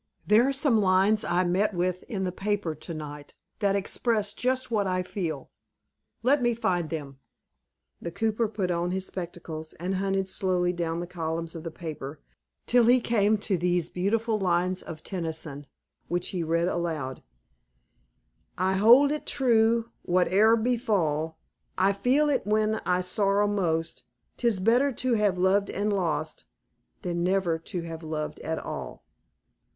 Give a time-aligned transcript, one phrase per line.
[0.25, 4.87] There's some lines I met with in the paper, to night, that express just what
[4.87, 5.51] I feel.
[6.23, 7.19] Let me find them."
[8.01, 12.19] The cooper put on his spectacles, and hunted slowly down the columns of the paper,
[12.65, 15.67] till he came to these beautiful lines of Tennyson,
[16.07, 17.21] which he read aloud,
[18.57, 21.37] "I hold it true, whate'er befall;
[21.77, 24.01] I feel it when I sorrow most;
[24.37, 26.45] 'Tis better to have loved and lost,
[27.03, 29.03] Than never to have loved at all."